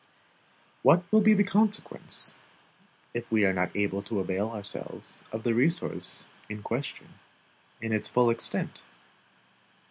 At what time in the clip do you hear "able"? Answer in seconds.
3.75-4.01